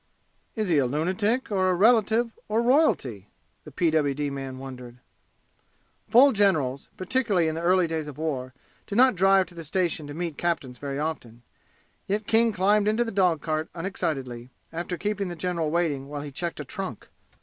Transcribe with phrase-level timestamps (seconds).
[0.55, 3.27] "Is he a lunatic or a relative of royalty?"
[3.65, 4.31] the P.W.D.
[4.31, 4.97] man wondered.
[6.09, 8.51] Full generals, particularly in the early days of war,
[8.87, 11.43] do not drive to the station to meet captains very often;
[12.07, 16.31] yet King climbed into the dog cart unexcitedly, after keeping the general waiting while he
[16.31, 17.07] checked a trunk!